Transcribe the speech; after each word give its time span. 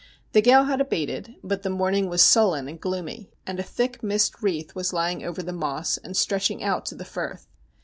The 0.31 0.41
gale 0.41 0.63
had 0.63 0.81
abated, 0.81 1.35
but 1.43 1.61
the 1.61 1.69
morning 1.69 2.09
was 2.09 2.23
sullen 2.23 2.67
and 2.67 2.81
gloomy, 2.81 3.29
and 3.45 3.59
a 3.59 3.61
thick 3.61 4.01
mist 4.01 4.41
wreath 4.41 4.73
was 4.73 4.93
lying 4.93 5.23
over 5.23 5.43
the 5.43 5.53
Moss, 5.53 5.97
and 5.97 6.17
stretching 6.17 6.63
out 6.63 6.87
to 6.87 6.95
the 6.95 7.05
Firth. 7.05 7.45